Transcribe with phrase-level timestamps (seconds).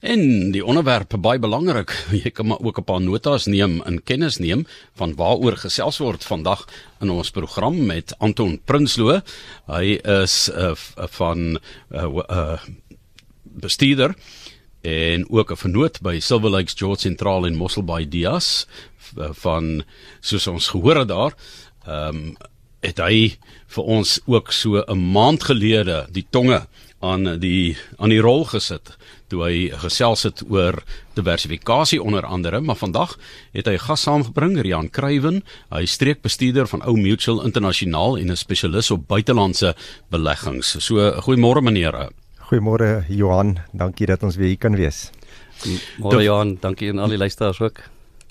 [0.00, 1.92] En die onderwerp baie belangrik.
[2.24, 6.24] Jy kan maar ook 'n paar notas neem en kennis neem van waaroor gesels word
[6.24, 6.64] vandag
[7.00, 9.20] in ons program met Anton Prinsloo.
[9.66, 11.60] Hy is uh, van
[11.92, 12.60] uh, uh,
[13.42, 14.14] bestuurder
[14.80, 18.66] en ook 'n vernoot by Silver Lakes George Central in Mosselbaai Dias
[19.16, 19.84] van
[20.20, 21.34] soos ons gehoor het daar.
[21.84, 22.36] Ehm um,
[22.80, 23.36] het hy
[23.66, 26.66] vir ons ook so 'n maand gelede die tonge
[27.00, 28.96] aan die aan die rol gesit
[29.30, 29.54] toe hy
[29.84, 30.80] gesels het oor
[31.14, 33.16] diversifikasie onder andere, maar vandag
[33.54, 38.90] het hy gas saamgebring, Rian Kruiven, hy streekbestuurder van Ou Mutual Internasionaal en 'n spesialis
[38.90, 39.74] op buitelandse
[40.10, 40.76] beleggings.
[40.84, 42.10] So goeiemôre meneer.
[42.50, 45.10] Goeiemôre Johan, dankie dat ons weer hier kan wees.
[45.98, 47.80] Môre Johan, dankie aan al die luisteraars ook.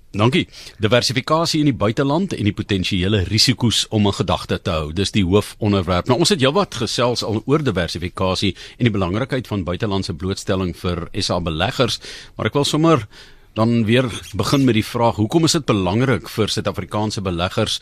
[0.09, 0.47] Dankie.
[0.81, 4.93] Diversifikasie in die buiteland en die potensiële risiko's om 'n gedagte te hou.
[4.93, 6.07] Dis die hoofonderwerp.
[6.07, 11.09] Nou ons het heelwat gesels al oor diversifikasie en die belangrikheid van buitelandse blootstelling vir
[11.13, 11.99] SA beleggers,
[12.35, 13.07] maar ek wil sommer
[13.53, 17.79] dan weer begin met die vraag: Hoekom is dit belangrik vir Suid-Afrikaanse beleggers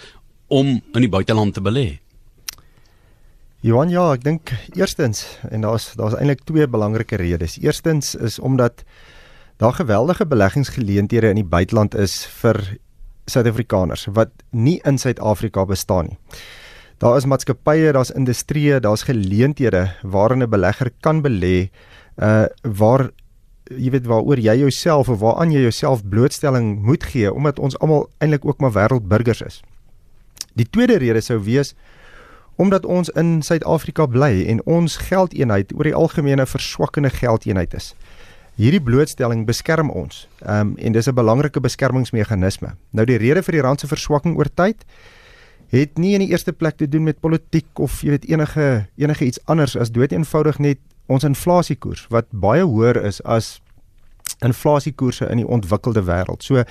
[0.47, 1.99] om in die buiteland te belê?
[3.61, 7.57] Johan, ja, ek dink eerstens en daar's daar's eintlik twee belangrike redes.
[7.57, 8.83] Eerstens is omdat
[9.57, 12.61] daar geweldige beleggingsgeleenthede in die buiteland is vir
[13.25, 16.17] Suid-Afrikaners wat nie in Suid-Afrika bestaan nie.
[16.97, 21.69] Daar is maatskappye, daar's industrieë, daar's geleenthede waarin 'n belegger kan belê
[22.21, 23.09] uh waar
[23.69, 28.09] jy weet waaroor jy jouself of waaraan jy jouself blootstelling moet gee omdat ons almal
[28.17, 29.61] eintlik ook maar wêreldburgers is.
[30.53, 31.75] Die tweede rede sou wees
[32.55, 37.93] omdat ons in Suid-Afrika bly en ons geldeenheid oor die algemene verswakkende geldeenheid is.
[38.57, 40.25] Hierdie blootstelling beskerm ons.
[40.41, 42.75] Ehm um, en dis 'n belangrike beskermingsmeganisme.
[42.89, 44.85] Nou die rede vir die rand se verswakking oor tyd
[45.69, 49.25] het nie in die eerste plek te doen met politiek of jy weet enige enige
[49.25, 53.61] iets anders as dood eenvoudig net ons inflasiekoers wat baie hoër is as
[54.45, 56.43] inflasiekoerse in die ontwikkelde wêreld.
[56.43, 56.63] So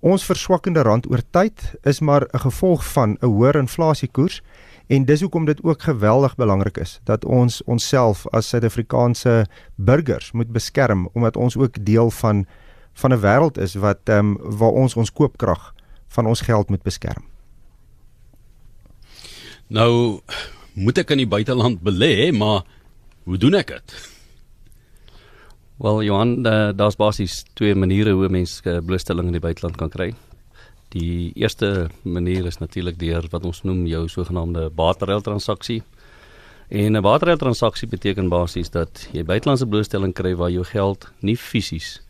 [0.00, 4.42] ons verswakkende rand oor tyd is maar 'n gevolg van 'n hoër inflasiekoers
[4.86, 10.52] En dis hoekom dit ook geweldig belangrik is dat ons onsself as Suid-Afrikaanse burgers moet
[10.52, 12.46] beskerm omdat ons ook deel van
[12.92, 15.74] van 'n wêreld is wat ehm um, waar ons ons koopkrag
[16.08, 17.24] van ons geld moet beskerm.
[19.66, 20.20] Nou
[20.72, 22.62] moet ek in die buiteland belê, maar
[23.24, 23.94] hoe doen ek dit?
[25.76, 26.42] Wel Johan,
[26.76, 30.14] daar's basies twee maniere hoe mense eh, blootstelling in die buiteland kan kry.
[30.96, 35.82] Die eerste manier is natuurlik deur wat ons noem jou sogenaamde barterruil transaksie.
[36.68, 41.36] En 'n barterruil transaksie beteken basies dat jy buitelandse blootstelling kry waar jou geld nie
[41.36, 42.00] fisies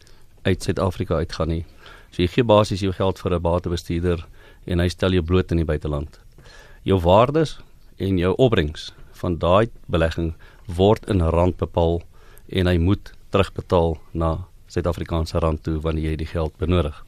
[0.42, 1.64] uit Suid-Afrika uitgaan nie.
[2.10, 4.26] So jy gee basies jou geld vir 'n batebestuurder
[4.66, 6.20] en hy stel jou bloot in die buiteland.
[6.82, 7.58] Jou waardes
[7.98, 10.34] en jou opbrengs van daai belegging
[10.66, 12.02] word in rand bepaal
[12.48, 17.04] en hy moet terugbetaal na Suid-Afrikaanse rand toe wanneer jy die geld benodig.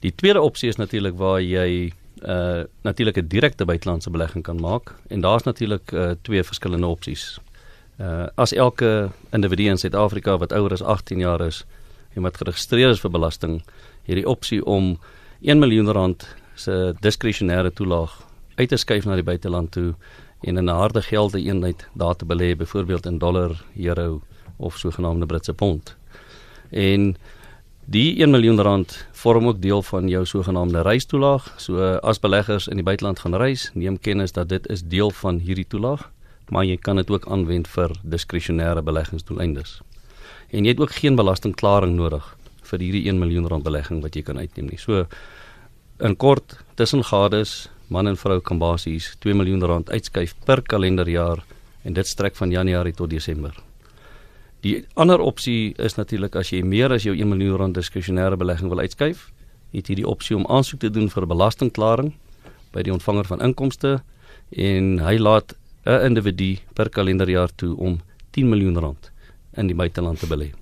[0.00, 4.94] Die tweede opsie is natuurlik waar jy uh natuurlik 'n direkte buitelandse belegging kan maak
[5.08, 7.38] en daar's natuurlik uh twee verskillende opsies.
[7.98, 11.64] Uh as elke individu in Suid-Afrika wat ouer as 18 jaar is
[12.14, 13.62] en wat geregistreer is vir belasting,
[14.04, 14.98] hierdie opsie om
[15.40, 19.94] 1 miljoen rand se diskresionêre toelaag uit te skuif na die buiteland toe
[20.40, 24.20] en in 'n harde gelde eenheid daar te belê, byvoorbeeld in dollar, euro
[24.56, 25.96] of sogenaamde Britse pond.
[26.70, 27.16] En
[27.90, 31.48] Die 1 miljoen rand vorm ook deel van jou sogenaamde reistoelaag.
[31.58, 35.40] So as beleggers in die buiteland gaan reis, neem kennis dat dit is deel van
[35.42, 36.04] hierdie toelaag,
[36.54, 39.80] maar jy kan dit ook aanwend vir diskresionêre beleggingsdoeleindes.
[40.54, 42.28] En jy het ook geen belastingklaring nodig
[42.70, 44.78] vir hierdie 1 miljoen rand belegging wat jy kan uitneem nie.
[44.78, 45.08] So
[45.98, 51.42] in kort, tussen gades, man en vrou kan basies 2 miljoen rand uitskuif per kalenderjaar
[51.82, 53.50] en dit strek van Januarie tot Desember.
[54.60, 58.68] Die ander opsie is natuurlik as jy meer as jou 1 miljoen rand diskresionêre belegging
[58.68, 59.30] wil uitskuif,
[59.72, 62.10] het jy die opsie om aansoek te doen vir belastingklaring
[62.74, 64.00] by die ontvanger van inkomste
[64.50, 65.54] en hy laat
[65.86, 68.00] 'n individu per kalenderjaar toe om
[68.32, 69.10] 10 miljoen rand
[69.56, 70.52] in die buiteland te belê.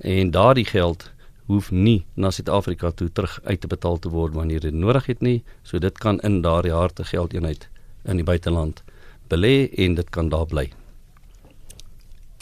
[0.00, 1.10] En daardie geld
[1.46, 5.20] hoef nie na Suid-Afrika toe terug uit te betaal te word wanneer dit nodig het
[5.20, 7.68] nie, so dit kan in daardie harde geldeenheid
[8.04, 8.82] in die buiteland
[9.28, 10.70] belê en dit kan daar bly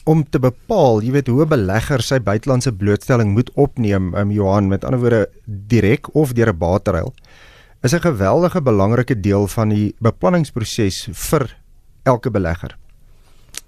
[0.04, 4.68] om te bepaal, jy weet hoe 'n belegger sy buitelandse blootstelling moet opneem, um, Johan,
[4.68, 7.14] met ander woorde direk of deur 'n bateruil,
[7.82, 11.56] is 'n geweldige belangrike deel van die beplanningsproses vir
[12.04, 12.76] elke belegger.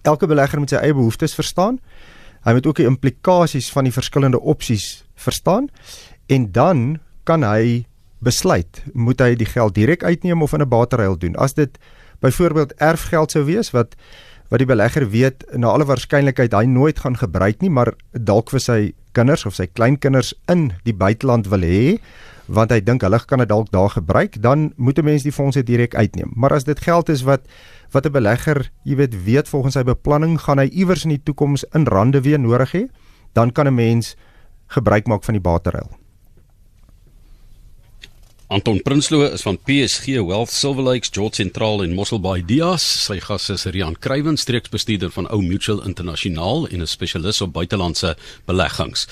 [0.03, 1.79] Elke belegger moet sy eie behoeftes verstaan.
[2.45, 5.69] Hy moet ook die implikasies van die verskillende opsies verstaan
[6.27, 7.87] en dan kan hy
[8.19, 11.37] besluit moet hy die geld direk uitneem of in 'n bateruil doen.
[11.37, 11.79] As dit
[12.21, 13.95] byvoorbeeld erfgeld sou wees wat
[14.53, 18.61] wat die belegger weet na alle waarskynlikheid hy nooit gaan gebruik nie, maar dalk vir
[18.61, 18.81] sy
[19.17, 21.97] kinders of sy kleinkinders in die buiteland wil hê
[22.53, 25.63] want hy dink hulle kan dit dalk daar gebruik, dan moet 'n mens die fondse
[25.63, 26.33] direk uitneem.
[26.35, 27.47] Maar as dit geld is wat
[27.93, 31.65] wat 'n belegger, jy weet, weet volgens sy beplanning gaan hy iewers in die toekoms
[31.73, 32.89] in rande weer nodig hê,
[33.33, 34.17] dan kan 'n mens
[34.67, 36.02] gebruik maak van die bateruil.
[38.53, 42.85] Anton Prinsloo is van PSG Wealth Silver Lakes, George Central in Mosselbaai Dias.
[43.07, 48.17] Sy gas is Rian Kruiven, streeksbestuurder van Ou Mutual Internasionaal en 'n spesialis op buitelandse
[48.45, 49.07] beleggings.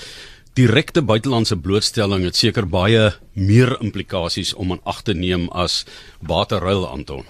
[0.53, 5.85] Direkte buitelandse blootstelling het seker baie meer implikasies om aan ag te neem as
[6.19, 7.25] bateruil Anton.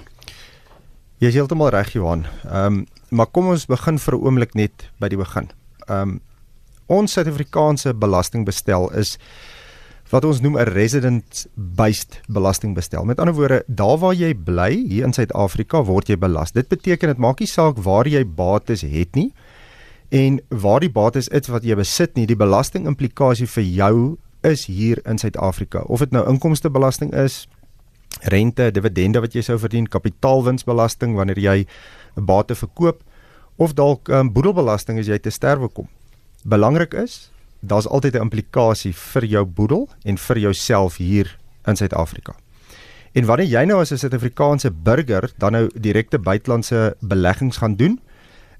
[1.17, 2.25] Jy is heeltemal reg Johan.
[2.43, 5.49] Ehm um, maar kom ons begin vir 'n oomblik net by die begin.
[5.87, 6.21] Ehm um,
[6.87, 9.17] ons Suid-Afrikaanse belastingbestel is
[10.11, 13.05] wat ons noem 'n resident based belastingbestel.
[13.05, 16.51] Met ander woorde, daar waar jy bly hier in Suid-Afrika word jy belas.
[16.51, 19.33] Dit beteken dit maak nie saak waar jy bates het nie
[20.09, 24.99] en waar die bates is wat jy besit nie, die belastingimplikasie vir jou is hier
[25.05, 25.79] in Suid-Afrika.
[25.87, 27.47] Of dit nou inkomstebelasting is,
[28.21, 31.65] rente, dividende wat jy sou verdien, kapitaalwinsbelasting wanneer jy
[32.17, 33.03] 'n bate verkoop
[33.55, 35.87] of dalk um, boedelbelasting as jy te sterwe kom.
[36.43, 37.30] Belangrik is,
[37.61, 42.35] daar's altyd 'n implikasie vir jou boedel en vir jouself hier in Suid-Afrika.
[43.11, 47.99] En wanneer jy nou as 'n Suid-Afrikaanse burger dan nou direkte buitelandse beleggings gaan doen,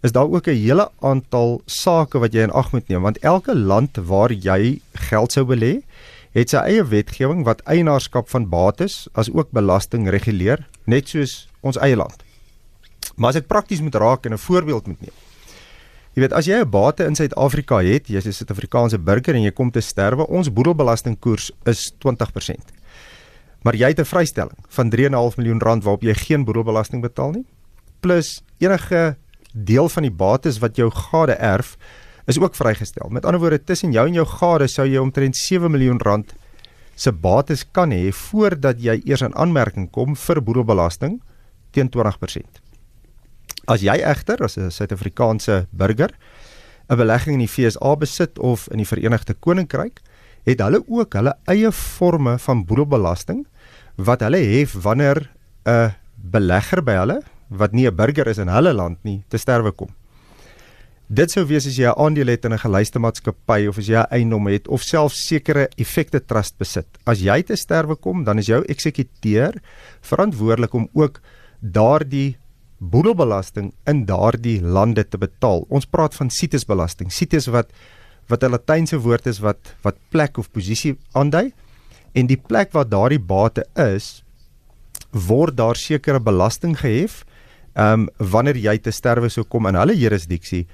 [0.01, 3.55] is daar ook 'n hele aantal sake wat jy in ag moet neem want elke
[3.55, 5.81] land waar jy geld sou belê,
[6.31, 11.77] het sy eie wetgewing wat eienaarskap van bates as ook belasting reguleer, net soos ons
[11.77, 12.23] eie land.
[13.15, 15.17] Maar as ek prakties moet raak en 'n voorbeeld moet neem.
[16.11, 19.51] Jy weet as jy 'n bate in Suid-Afrika het, jy's 'n Suid-Afrikaanse burger en jy
[19.51, 22.71] kom te sterwe, ons boedelbelastingkoers is 20%.
[23.63, 27.45] Maar jy het 'n vrystelling van 3.5 miljoen rand waarop jy geen boedelbelasting betaal nie,
[28.01, 29.15] plus enige
[29.53, 31.77] deel van die bates wat jou gade erf
[32.25, 33.09] is ook vrygestel.
[33.09, 36.33] Met ander woorde, tussen jou en jou gade sou jy omtrent 7 miljoen rand
[36.95, 41.21] se bates kan hê voordat jy eers in aanmerking kom vir boedelbelasting
[41.71, 42.61] teen 20%.
[43.71, 46.11] As jy egter as 'n Suid-Afrikaanse burger
[46.89, 50.01] 'n belegging in die FSA besit of in die Verenigde Koninkryk,
[50.43, 53.45] het hulle ook hulle eie forme van boedelbelasting
[53.95, 55.29] wat hulle hef wanneer
[55.65, 59.71] 'n belegger by hulle wat nie 'n burger is in hulle land nie te sterwe
[59.71, 59.89] kom.
[61.07, 63.99] Dit sou wees as jy 'n aandeel het in 'n gelyste maatskappy of as jy
[63.99, 66.87] 'n eiendom het of selfs sekere effekte trust besit.
[67.05, 69.53] As jy te sterwe kom, dan is jou eksekuteur
[70.01, 71.21] verantwoordelik om ook
[71.61, 72.37] daardie
[72.81, 75.65] boedelbelasting in daardie lande te betaal.
[75.69, 77.11] Ons praat van situsbelasting.
[77.13, 77.69] Situs wat
[78.31, 81.51] wat 'n latynse woord is wat wat plek of posisie aandui
[82.13, 84.23] en die plek waar daardie bate is
[85.11, 87.23] word daar sekere belasting gehef
[87.73, 90.65] ehm um, wanneer jy te sterwe sou kom in hulle jurisdiksie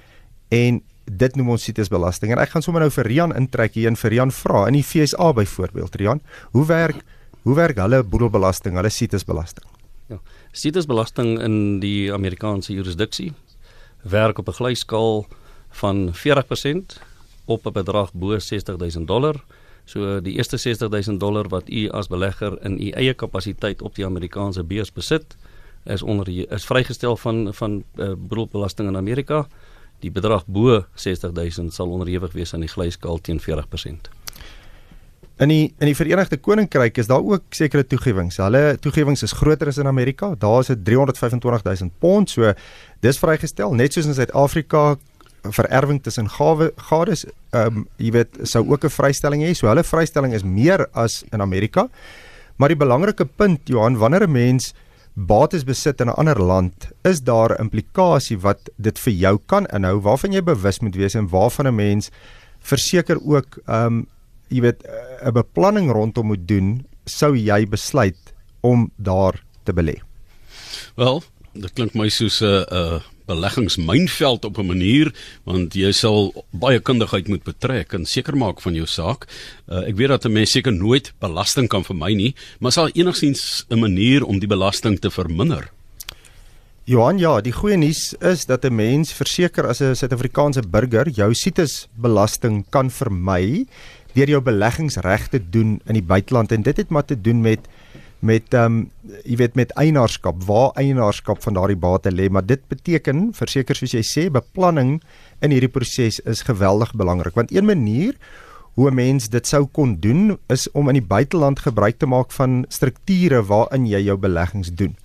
[0.50, 3.96] en dit noem ons situsbelasting en ek gaan sommer nou vir Rian intrek hier en
[3.96, 6.22] vir Rian vra in die FSA byvoorbeeld Rian
[6.52, 7.02] hoe werk
[7.44, 9.74] hoe werk hulle boedelbelasting hulle situsbelasting
[10.08, 10.20] Ja.
[10.58, 13.34] Situsbelasting in die Amerikaanse jurisdiksie
[14.02, 15.28] werk op 'n glyskaal
[15.70, 16.98] van 40%
[17.46, 19.36] op 'n bedrag bo 60000 dollar.
[19.86, 24.06] So die eerste 60000 dollar wat u as belegger in u eie kapasiteit op die
[24.06, 25.36] Amerikaanse beurs besit,
[25.86, 29.48] is onder is vrygestel van van uh, belasting in Amerika.
[30.00, 34.10] Die bedrag bo 60000 sal onderhewig wees aan die glyskaal teen 40%.
[35.38, 38.40] In die in die Verenigde Koninkryk is daar ook sekere toegewings.
[38.42, 40.32] Hulle toegewings is groter as in Amerika.
[40.36, 42.30] Daar is dit 325 000 pond.
[42.30, 42.54] So
[43.06, 44.96] dis vrygestel net soos in Suid-Afrika
[45.54, 49.54] vererwing tussen gawe gades ehm um, jy weet sou ook 'n vrystelling hê.
[49.54, 51.88] So hulle vrystelling is meer as in Amerika.
[52.58, 54.74] Maar die belangrike punt Johan, wanneer 'n mens
[55.14, 59.66] bates besit in 'n ander land, is daar 'n implikasie wat dit vir jou kan
[59.66, 62.10] inhou waarvan jy bewus moet wees en waarvan 'n mens
[62.60, 64.08] verseker ook ehm um,
[64.50, 64.84] jy weet
[65.24, 70.02] 'n beplanning rondom moet doen, sou jy besluit om daar te belê.
[70.96, 71.24] Wel,
[71.54, 75.14] dit klink my soos 'n 'n beleggingsmynveld op 'n manier
[75.44, 79.28] want jy sal baie kundigheid moet betrek en seker maak van jou saak.
[79.68, 83.66] Uh, ek weet dat 'n mens seker nooit belasting kan vermy nie, maar sal enigsins
[83.70, 85.72] 'n manier om die belasting te verminder.
[86.88, 91.34] Johan, ja, die goeie nuus is dat 'n mens verseker as 'n Suid-Afrikaanse burger jou
[91.34, 93.66] situs belasting kan vermy
[94.18, 97.70] deur jou beleggingsreg te doen in die buiteland en dit het maar te doen met
[98.20, 98.78] met ehm um,
[99.30, 103.94] jy weet met eienaarskap, waar eienaarskap van daardie bate lê, maar dit beteken verseker soos
[103.94, 104.98] jy sê, beplanning
[105.46, 108.18] in hierdie proses is geweldig belangrik want een manier
[108.78, 112.32] hoe 'n mens dit sou kon doen is om in die buiteland gebruik te maak
[112.32, 114.98] van strukture waarin jy jou beleggings doen.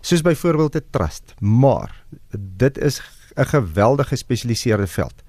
[0.00, 2.04] Soos byvoorbeeld 'n trust, maar
[2.36, 3.00] dit is
[3.36, 5.23] 'n geweldige gespesialiseerde veld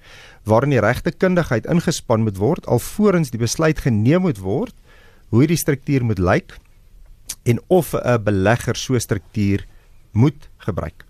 [0.46, 4.76] waarin die regte kundigheid ingespan moet word alvorens die besluit geneem moet word
[5.30, 6.58] hoe hierdie struktuur moet lyk
[7.44, 9.66] en of 'n belegger so 'n struktuur
[10.12, 11.06] moet gebruik.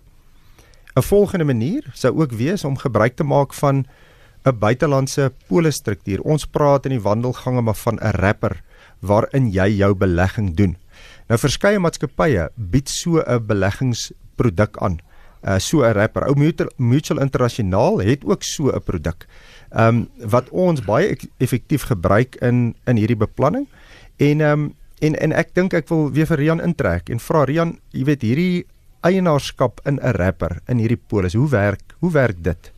[0.95, 3.85] 'n Volgende manier sou ook wees om gebruik te maak van
[4.45, 6.21] 'n buitelandse polisstruktuur.
[6.21, 8.61] Ons praat in die wandelgange maar van 'n wrapper
[8.99, 10.77] waarin jy jou belegging doen.
[11.27, 14.99] Nou verskeie maatskappye bied so 'n beleggingsproduk aan.
[15.45, 16.27] Uh so 'n wrapper.
[16.27, 19.27] Ou Mutual, Mutual Internasionaal het ook so 'n produk.
[19.71, 23.67] Um wat ons baie effektief gebruik in in hierdie beplanning.
[24.17, 27.79] En um en en ek dink ek wil weer vir Rian intrek en vra Rian,
[27.91, 28.65] jy weet hierdie
[29.01, 32.71] eienaarskap in 'n wrapper in hierdie polis, hoe werk hoe werk dit?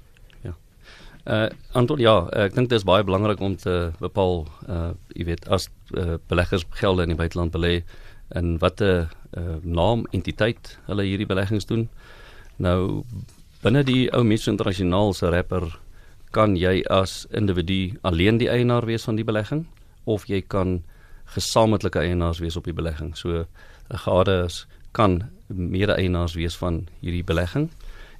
[1.28, 5.48] Uh Anton ja, ek dink dit is baie belangrik om te bepaal uh jy weet
[5.52, 7.82] as uh, beleggers gelde in die buiteland belê
[8.32, 11.90] en watter uh, naam entiteit hulle hierdie beleggings doen.
[12.58, 13.04] Nou
[13.62, 15.80] binne die ou mens internasionaal se rapper
[16.32, 19.66] kan jy as individu alleen die eienaar wees van die belegging
[20.06, 20.82] of jy kan
[21.36, 23.16] gesamentlike eienaars wees op die belegging.
[23.16, 23.46] So
[23.90, 24.50] 'n gade
[24.92, 27.70] kan mede-eienaars wees van hierdie belegging.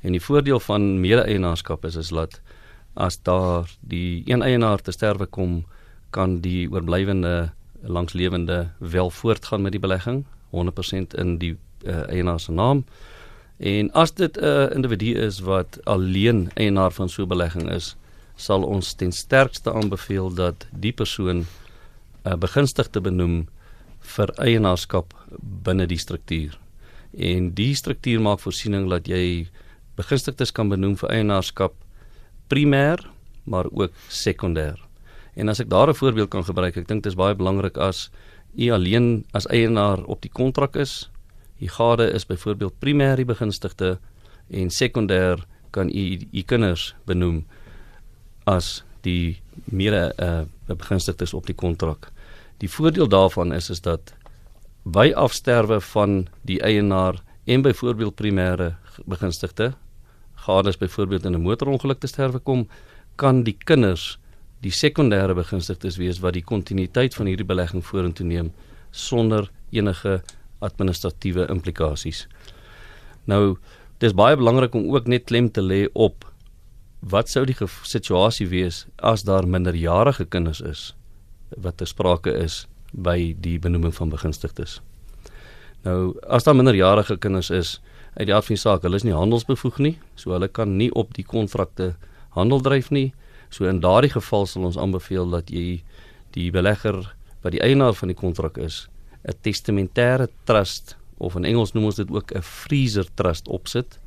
[0.02, 2.42] En die voordeel van mede-eienaarskap is is dat
[2.94, 5.66] as daar die een eienaar te sterwe kom,
[6.10, 7.50] kan die oorblywende
[7.82, 12.86] langslewende wel voortgaan met die belegging 100% in die uh, eienaar se naam.
[13.58, 17.96] En as dit 'n uh, individu is wat alleen eienaar van so 'n belegging is,
[18.36, 21.48] sal ons ten sterkste aanbeveel dat die persoon 'n
[22.26, 23.48] uh, begunstigde benoem
[24.00, 25.14] vir eienaarskap
[25.64, 26.60] binne die struktuur.
[27.18, 29.48] En die struktuur maak voorsiening dat jy
[29.96, 31.74] begunstigdes kan benoem vir eienaarskap
[32.48, 33.02] primêr
[33.44, 34.78] maar ook sekondêr.
[35.34, 38.10] En as ek daar 'n voorbeeld kan gebruik, ek dink dit is baie belangrik as
[38.58, 41.10] u alleen as eienaar op die kontrak is,
[41.60, 43.98] u gade is byvoorbeeld primêr die begunstigde
[44.50, 47.46] en sekondêr kan u u kinders benoem
[48.46, 50.42] as die mede uh,
[50.76, 52.12] begunstigdes op die kontrak.
[52.58, 54.14] Die voordeel daarvan is is dat
[54.84, 59.74] by afsterwe van die eienaar en byvoorbeeld primêre begunstigde
[60.48, 62.68] gades byvoorbeeld in 'n motorongeluk te sterwe kom,
[63.16, 64.20] kan die kinders
[64.60, 68.52] die sekondêre begunstigdes wees wat die kontinuïteit van hierdie belegging vorentoe neem
[68.92, 70.22] sonder enige
[70.60, 72.26] administratiewe implikasies.
[73.26, 73.58] Nou,
[74.00, 76.26] dis baie belangrik om ook net klem te lê op
[77.00, 80.94] wat sou die situasie wees as daar minderjarige kinders is
[81.58, 84.80] wat ter sprake is by die benoeming van begunstigdes.
[85.86, 87.78] Nou, as daar minderjarige kinders is,
[88.18, 90.90] uit die aard van die saak, hulle is nie handelsbevoeg nie, so hulle kan nie
[90.98, 91.94] op die kontrakte
[92.36, 93.12] handel dryf nie.
[93.54, 95.82] So in daardie geval sal ons aanbeveel dat jy
[96.36, 97.04] die belegger
[97.44, 98.88] wat die eienaar van die kontrak is,
[99.28, 104.00] 'n testamentêre trust of in Engels noem ons dit ook 'n freezer trust opsit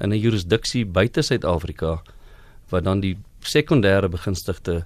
[0.00, 2.02] in 'n jurisdiksie buite Suid-Afrika
[2.70, 4.84] wat dan die sekondêre begunstigde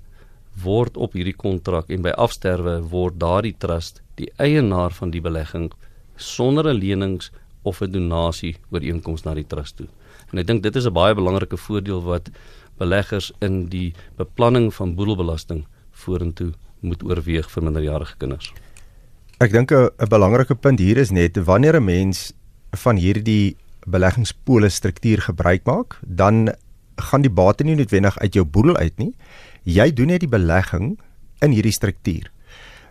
[0.63, 5.73] word op hierdie kontrak en by afsterwe word daardie trust die eienaar van die belegging
[6.17, 7.31] sonder 'n lenings
[7.63, 9.89] of 'n donasie ooreenkoms na die trust toe.
[10.33, 12.31] En ek dink dit is 'n baie belangrike voordeel wat
[12.79, 18.53] beleggers in die beplanning van boedelbelasting vorentoe moet oorweeg vir minderjarige kinders.
[19.37, 22.33] Ek dink 'n belangrike punt hier is net wanneer 'n mens
[22.73, 26.57] van hierdie beleggingspolis struktuur gebruik maak, dan
[26.97, 29.15] gaan die bate nie noodwendig uit jou boedel uit nie.
[29.65, 30.99] Jy doen net die belegging
[31.41, 32.33] in hierdie struktuur.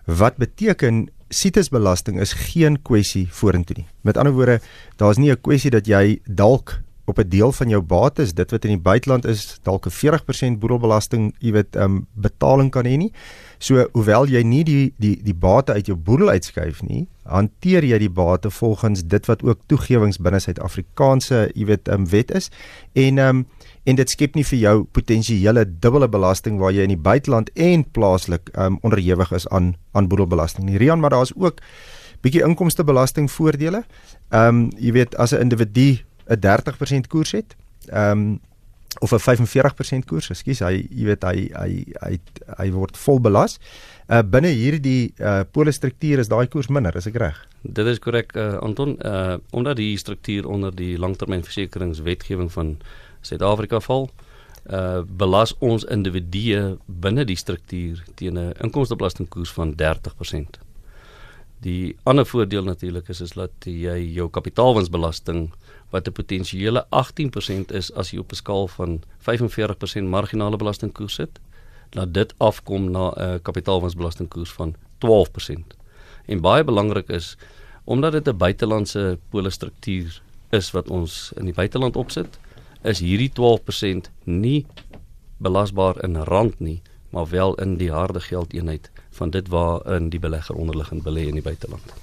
[0.06, 3.88] Wat beteken situsbelasting is geen kwessie vorentoe nie.
[4.04, 4.62] Met ander woorde,
[4.98, 8.66] daar's nie 'n kwessie dat jy dalk op 'n deel van jou bates, dit wat
[8.66, 12.98] in die buiteland is, dalk 'n 40% boedelbelasting, jy weet, ehm um, betaling kan hê
[12.98, 13.12] nie.
[13.66, 17.98] So, hoewel jy nie die die die bate uit jou boedel uitskuif nie, hanteer jy
[18.04, 22.52] die bate volgens dit wat ook toegewings binne Suid-Afrikaanse, jy weet, um, wet is.
[22.94, 23.42] En um,
[23.90, 27.86] en dit skep nie vir jou potensiële dubbele belasting waar jy in die buiteland en
[27.98, 30.70] plaaslik um, onderhewig is aan aan boedelbelasting.
[30.70, 31.62] Nie Rian, maar daar is ook
[32.26, 33.82] bietjie inkomstebelasting voordele.
[34.30, 37.56] Ehm um, jy weet as 'n individu 'n 30% koers het,
[37.90, 38.40] ehm um,
[39.00, 42.20] of 'n 45% koers, ekskuus, hy jy weet hy hy hy
[42.58, 43.60] hy word vol belas.
[44.08, 47.40] Uh binne hierdie uh polisstruktuur is daai koers minder, is ek reg?
[47.64, 52.78] Dit is korrek uh, Anton, uh omdat die struktuur onder die langtermynversekeringswetgewing van
[53.22, 54.10] Suid-Afrika val,
[54.70, 60.60] uh belas ons individue binne die struktuur teen 'n inkomstebelastingkoers van 30%.
[61.66, 65.52] Die ander voordeel natuurlik is is dat jy jou kapitaalwinsbelasting
[65.90, 71.40] wat 'n potensiële 18% is as jy op 'n skaal van 45% marginale belastingkoers sit,
[71.92, 75.76] laat dit afkom na 'n kapitaalwinsbelastingkoers van 12%.
[76.26, 77.38] En baie belangrik is
[77.84, 82.40] omdat dit 'n buitelandse polisstruktuur is wat ons in die buiteland opsit,
[82.82, 84.66] is hierdie 12% nie
[85.38, 90.56] belasbaar in rand nie, maar wel in die harde geldeenheid van dit waarin die belegger
[90.56, 91.94] onderliggend belê in die buiteland.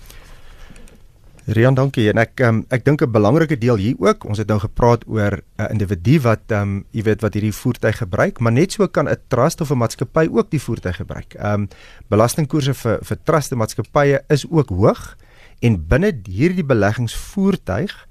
[1.50, 2.04] Rian, dankie.
[2.12, 5.42] En ek um, ek dink 'n belangrike deel hier ook, ons het nou gepraat oor
[5.58, 9.08] 'n individu wat ehm um, jy weet wat hierdie voertuig gebruik, maar net so kan
[9.08, 11.34] 'n trust of 'n maatskappy ook die voertuig gebruik.
[11.34, 11.68] Ehm um,
[12.08, 15.16] belastingkoerse vir vir truste maatskappye is ook hoog
[15.60, 18.06] en binne hierdie beleggingsvoertuig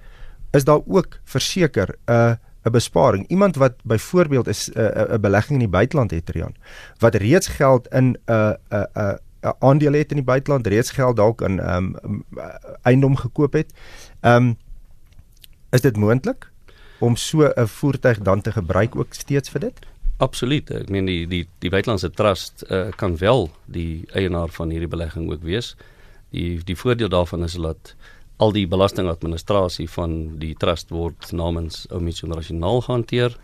[0.51, 2.35] is daar ook verseker 'n uh,
[2.65, 3.27] 'n besparing.
[3.27, 6.55] Iemand wat byvoorbeeld is 'n uh, 'n belegging in die buiteland het, Rian,
[6.99, 10.91] wat reeds geld in 'n uh, 'n uh, uh, aandele het in die buiteland, reeds
[10.91, 12.23] geld dalk in ehm um,
[12.81, 13.73] eiendom gekoop het.
[14.21, 14.57] Ehm um,
[15.71, 16.51] is dit moontlik
[16.99, 19.79] om so 'n voertuig dan te gebruik ook steeds vir dit?
[20.17, 20.69] Absoluut.
[20.71, 25.31] Ek meen die die die buitelandse trust uh, kan wel die eienaar van hierdie belegging
[25.31, 25.75] ook wees.
[26.29, 27.95] Die die voordeel daarvan is dat
[28.37, 33.37] al die belastingadministrasie van die trust word namens Omitio Nasionaal gehanteer.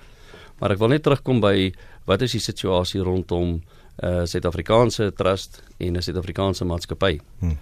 [0.60, 1.74] Maar ek wil net terugkom by
[2.06, 3.62] wat is die situasie rondom
[4.04, 7.20] 'n Suid-Afrikaanse trust en 'n Suid-Afrikaanse maatskappy.
[7.40, 7.58] Hmm.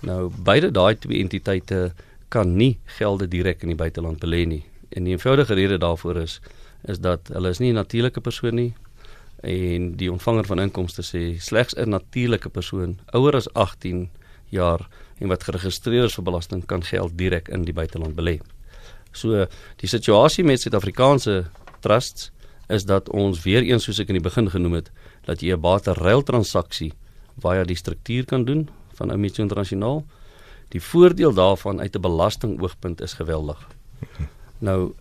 [0.00, 1.92] Nou beide daai twee entiteite
[2.28, 4.64] kan nie gelde direk in die buiteland belê nie.
[4.88, 6.40] En die eenvoudige rede daarvoor is
[6.84, 8.74] is dat hulle is nie 'n natuurlike persoon nie
[9.40, 14.10] en die ontvanger van inkomste sê slegs 'n natuurlike persoon ouer as 18
[14.48, 18.40] jaar en wat geregistreer is vir belasting kan geld direk in die buiteland belê.
[19.12, 21.44] So die situasie met Suid-Afrikaanse
[21.80, 22.30] trusts
[22.68, 24.90] is dat ons weer eens soos ek in die begin genoem het
[25.24, 26.92] dat jy 'n bateruil transaksie
[27.40, 30.04] via die struktuur kan doen van Omitio Internasionaal.
[30.68, 33.68] Die voordeel daarvan uit 'n belastingoogpunt is geweldig.
[34.58, 34.94] Nou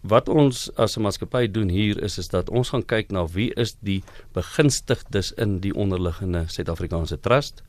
[0.00, 3.54] wat ons as 'n maatskappy doen hier is is dat ons gaan kyk na wie
[3.54, 7.62] is die begunstigdes in die onderliggende Suid-Afrikaanse trust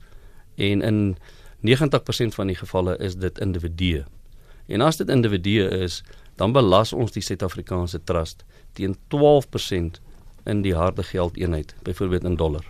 [0.56, 1.18] en in
[1.62, 4.06] 90% van die gevalle is dit individue.
[4.68, 6.04] En as dit individue is,
[6.36, 10.00] dan belas ons die Suid-Afrikaanse trust teen 12%
[10.46, 12.66] in die harde geld eenheid, byvoorbeeld in dollar.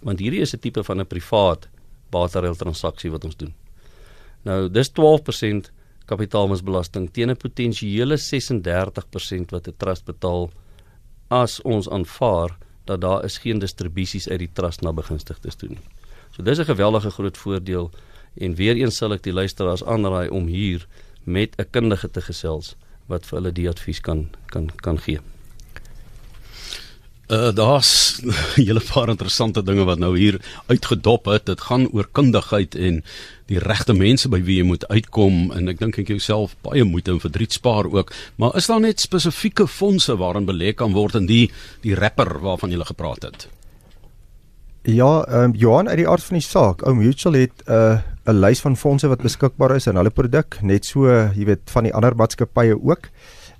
[0.00, 1.68] Want hierdie is 'n tipe van 'n privaat
[2.10, 3.54] bateruil transaksie wat ons doen.
[4.42, 5.72] Nou, dis 12%
[6.06, 10.50] kapitaalmisbelasting teen 'n potensiële 36% wat 'n trust betaal
[11.28, 15.84] as ons aanvaar dat daar is geen distribusies uit die trust na begunstigdes toe nie.
[16.30, 17.90] So dis 'n geweldige groot voordeel
[18.34, 20.86] en weer eens sal ek die luisteraars aanraai om hier
[21.24, 22.76] met 'n kundige te gesels
[23.08, 25.20] wat vir hulle die advies kan kan kan gee.
[27.28, 28.32] Uh daar's 'n
[28.66, 31.44] hele paar interessante dinge wat nou hier uitgedop het.
[31.46, 33.04] Dit gaan oor kundigheid en
[33.46, 37.10] die regte mense by wie jy moet uitkom en ek dink ek jouself baie moeite
[37.10, 38.12] en verdriet spaar ook.
[38.36, 42.70] Maar is daar net spesifieke fondse waarin belê kan word in die die rapper waarvan
[42.70, 43.48] jy gepraat het?
[44.82, 46.82] Ja, ehm um, Johan uit die aard van die saak.
[46.86, 50.58] Ou Mutual het 'n uh, 'n lys van fondse wat beskikbaar is in hulle produk,
[50.62, 53.08] net so, jy weet, van die ander maatskappye ook.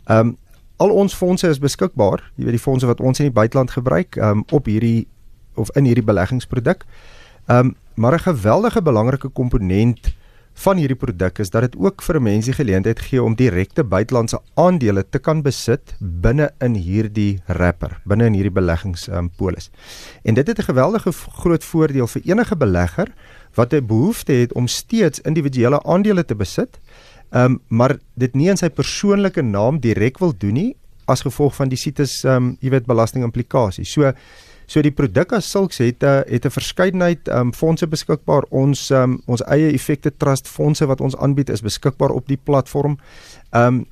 [0.06, 0.36] Ehm um,
[0.76, 4.16] al ons fondse is beskikbaar, jy weet die fondse wat ons in die buiteland gebruik,
[4.16, 5.08] um, op hierdie
[5.54, 6.84] of in hierdie beleggingsproduk.
[7.46, 10.14] Ehm um, maar 'n geweldige belangrike komponent
[10.58, 15.04] van hierdie produk is dat dit ook vir mense geleentheid gee om direkte buitelandse aandele
[15.08, 19.70] te kan besit binne in hierdie wrapper, binne in hierdie beleggingspolis.
[19.70, 23.08] Um, en dit het 'n geweldige groot voordeel vir enige belegger
[23.54, 26.78] wat 'n behoefte het om steeds individuele aandele te besit
[27.30, 31.54] Ehm um, maar dit nie in sy persoonlike naam direk wil doen nie as gevolg
[31.54, 33.92] van die CITES ehm um, jy weet belasting implikasies.
[33.92, 34.12] So
[34.68, 38.44] so die produk as sulks het 'n uh, het 'n verskeidenheid ehm um, fondse beskikbaar.
[38.50, 42.40] Ons ehm um, ons eie effekte trust fondse wat ons aanbied is beskikbaar op die
[42.44, 42.98] platform.
[43.50, 43.86] Ehm um,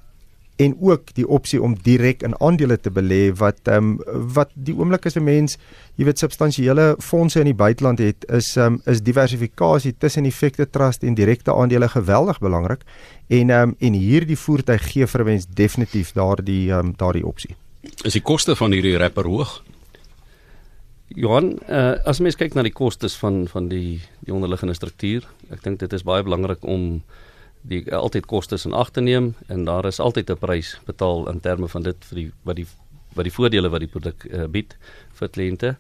[0.57, 4.75] en ook die opsie om direk in aandele te belê wat ehm um, wat die
[4.77, 5.59] oomblik as 'n mens
[5.97, 10.71] jy weet substansiële fondse in die buiteland het is ehm um, is diversifikasie tussen effekte
[10.71, 12.85] trust en direkte aandele geweldig belangrik
[13.27, 17.57] en ehm um, en hierdie voertuig gee vir mens definitief daardie ehm um, daardie opsie.
[18.05, 19.63] Is die koste van hierdie rapper hoog?
[21.15, 25.63] Johan, uh, as mens kyk na die kostes van van die die onderliggende struktuur, ek
[25.63, 27.05] dink dit is baie belangrik om
[27.63, 31.29] die uh, altyd kostes in ag te neem en daar is altyd 'n prys betaal
[31.31, 32.67] in terme van dit vir die wat die
[33.15, 34.77] wat die voordele wat die produk uh, bied
[35.15, 35.77] vir kliënte.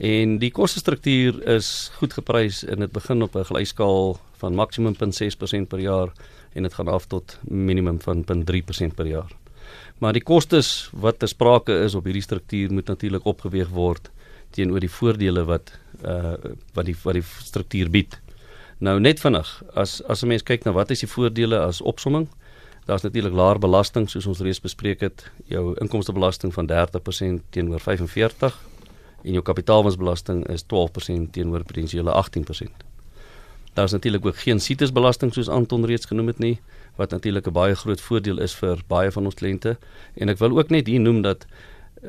[0.00, 5.68] En die kostestruktuur is goed geprys en dit begin op 'n gelyskaal van maksimum 0.6%
[5.68, 6.08] per jaar
[6.54, 9.30] en dit gaan af tot minimum van 0.3% per jaar.
[9.98, 14.10] Maar die kostes wat ter sprake is op hierdie struktuur moet natuurlik opgeweeg word
[14.50, 15.72] teenoor die voordele wat
[16.04, 16.34] uh
[16.74, 18.20] wat die wat die struktuur bied.
[18.78, 22.28] Nou net vinnig, as as 'n mens kyk na wat is die voordele as opsomming?
[22.86, 28.58] Daar's natuurlik laer belasting soos ons reeds bespreek het, jou inkomstebelasting van 30% teenoor 45
[29.24, 32.84] en jou kapitaalwinsbelasting is 12% teenoor potensiële 18%.
[33.74, 36.60] Daar's natuurlik ook geen CITES belasting soos Anton reeds genoem het nie
[36.96, 39.76] wat natuurlik 'n baie groot voordeel is vir baie van ons kliënte
[40.14, 41.46] en ek wil ook net hier noem dat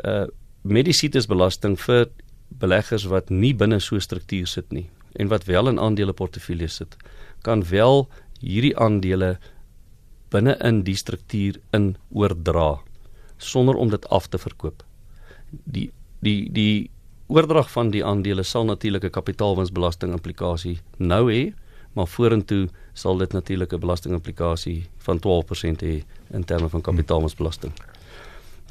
[0.03, 0.25] uh
[0.61, 2.09] met die CITES belasting vir
[2.59, 6.75] beleggers wat nie binne so 'n struktuur sit nie en wat wel in aandele portefeuilles
[6.75, 6.97] sit
[7.41, 8.07] kan wel
[8.39, 9.37] hierdie aandele
[10.29, 12.79] binne in die struktuur in oordra
[13.37, 14.83] sonder om dit af te verkoop.
[15.63, 16.89] Die die die
[17.31, 21.53] oordrag van die aandele sal natuurlik 'n kapitaalwinsbelasting implikasie nou hê,
[21.93, 27.73] maar vorentoe sal dit natuurlik 'n belastingimplikasie van 12% hê in terme van kapitaalwinsbelasting.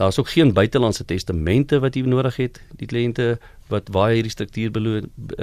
[0.01, 3.35] Daar's ook geen buitelandse testamente wat jy nodig het, die kliënte
[3.69, 4.73] wat waar hierdie struktuur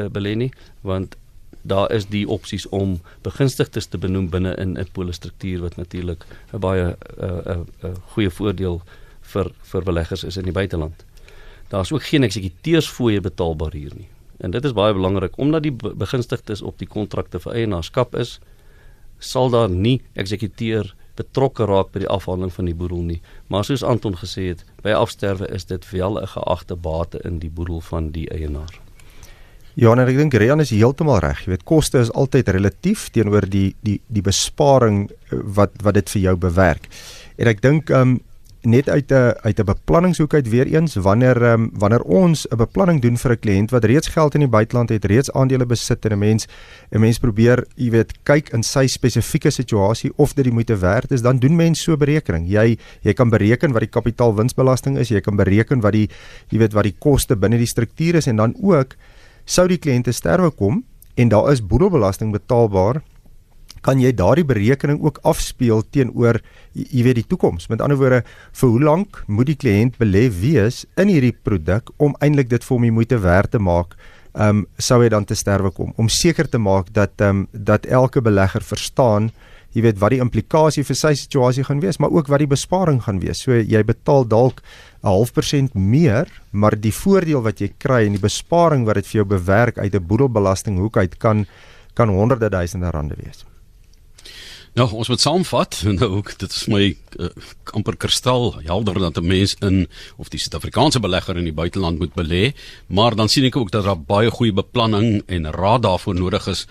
[0.10, 0.50] belê nie,
[0.82, 1.14] want
[1.62, 6.60] daar is die opsies om begunstigdes te benoem binne in 'n polisstruktuur wat natuurlik 'n
[6.60, 8.82] baie 'n uh, 'n uh, uh, goeie voordeel
[9.22, 11.06] vir vir beleggers is in die buiteland.
[11.70, 14.10] Daar's ook geen eksekuteursfooie betaalbaar hier nie.
[14.38, 18.40] En dit is baie belangrik omdat die begunstigdes op die kontrakte vir eienaarskap is,
[19.20, 23.22] sal daar nie eksekuteur betrokke raak by die afhandeling van die boedel nie.
[23.52, 27.50] Maar soos Anton gesê het, by afsterwe is dit wel 'n geagte bate in die
[27.50, 28.80] boedel van die eienaar.
[29.78, 31.44] Ja, en ek dink Rian is heeltemal reg.
[31.46, 36.10] Jy weet, koste is altyd relatief teenoor die die die besparing eh, wat wat dit
[36.10, 36.88] vir jou bewerk.
[37.38, 38.20] En ek dink um
[38.62, 43.02] net uit 'n uit 'n beplanningshoek uit weer eens wanneer um, wanneer ons 'n beplanning
[43.02, 46.12] doen vir 'n kliënt wat reeds geld in die buiteland het, reeds aandele besit en
[46.12, 46.48] 'n mens
[46.92, 51.12] 'n mens probeer, jy weet, kyk in sy spesifieke situasie of dit die moeite werd
[51.12, 52.48] is, dan doen mens so berekening.
[52.48, 56.10] Jy jy kan bereken wat die kapitaalwinsbelasting is, jy kan bereken wat die
[56.50, 58.96] jy weet wat die koste binne die struktuur is en dan ook
[59.46, 60.84] sou die kliënte sterwe kom
[61.16, 63.02] en daar is boedelbelasting betaalbaar
[63.88, 66.42] kan jy daardie berekening ook afspeel teenoor
[66.76, 67.70] jy weet die toekoms.
[67.72, 68.22] Met ander woorde,
[68.60, 72.76] vir hoe lank moet die kliënt belê wees in hierdie produk om eintlik dit vir
[72.76, 73.96] hom die moeite werd te maak?
[74.38, 77.48] Ehm um, sou hy dan te sterwe kom om seker te maak dat ehm um,
[77.54, 79.32] dat elke belegger verstaan
[79.74, 83.02] jy weet wat die implikasie vir sy situasie gaan wees, maar ook wat die besparing
[83.06, 83.44] gaan wees.
[83.46, 84.62] So jy betaal dalk
[85.04, 89.08] 'n half persent meer, maar die voordeel wat jy kry en die besparing wat dit
[89.08, 91.46] vir jou bewerk uit 'n boedelbelasting hoek uit kan
[91.94, 93.46] kan honderde duisende rande wees.
[94.78, 97.30] Ja, ons moet saamvat nou dit is my uh,
[97.74, 99.88] amper kristal helder dat 'n mens in
[100.22, 102.54] of die Suid-Afrikaanse belegger in die buiteland moet belê,
[102.86, 106.68] maar dan sien ek ook dat daar baie goeie beplanning en raad daarvoor nodig is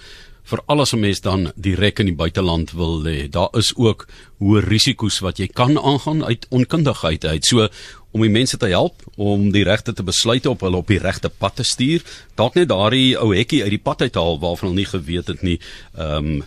[0.46, 3.28] vir alles om mens dan direk in die buiteland wil lê.
[3.28, 4.06] Daar is ook
[4.38, 7.44] hoë risiko's wat jy kan aangaan uit onkundigheid uit.
[7.44, 7.68] So
[8.12, 11.28] om die mense te help om die regte te besluit op hulle op die regte
[11.28, 12.04] pad te stuur,
[12.38, 15.58] dalk net daardie ou hekkie uit die pad uithaal waarvan hulle nie geweet het nie.
[15.98, 16.46] Ehm um,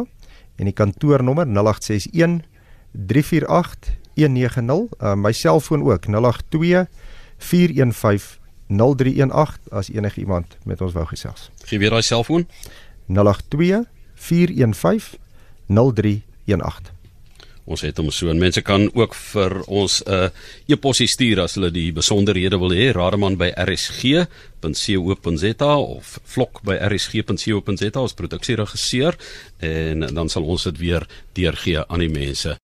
[0.54, 2.42] en die kantoornommer 0861
[2.90, 4.90] 348 190.
[4.98, 6.90] Uh, my selfoon ook 082
[7.38, 11.50] 415 0318 as enige iemand met ons wou gesels.
[11.64, 12.48] Gee weer daai selfoon
[13.06, 15.18] 082 415
[15.66, 16.92] 0318.
[17.64, 20.28] Ons het hom so en mense kan ook vir ons 'n uh,
[20.68, 22.92] e-posie stuur as hulle die besonderhede wil hê.
[22.92, 24.26] Rademan by rsg.co.za
[25.76, 29.16] of vlok by rsg.co.za as produksieregisseur
[29.58, 32.56] en dan sal ons dit weer deurgee aan die mense.